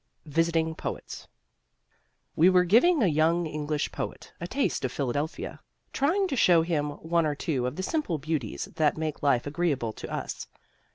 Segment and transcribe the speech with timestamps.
[0.25, 1.27] VISITING POETS
[2.35, 5.61] We were giving a young English poet a taste of Philadelphia,
[5.93, 9.93] trying to show him one or two of the simple beauties that make life agreeable
[9.93, 10.47] to us.